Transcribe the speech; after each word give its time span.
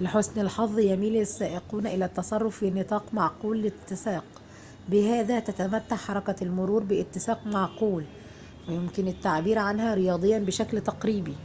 لحسن 0.00 0.40
الحظ 0.40 0.78
يميل 0.78 1.16
السائقون 1.16 1.86
إلى 1.86 2.04
التصرّف 2.04 2.56
في 2.58 2.70
نطاق 2.70 3.14
معقول 3.14 3.58
الاتساق 3.60 4.24
بهذا 4.88 5.40
تتمتع 5.40 5.96
حركة 5.96 6.34
المرور 6.42 6.82
باتساق 6.82 7.46
معقول 7.46 8.04
ويمكن 8.68 9.08
التعبير 9.08 9.58
عنها 9.58 9.94
رياضيّاً 9.94 10.38
بشكل 10.38 10.80
تقريبي 10.80 11.36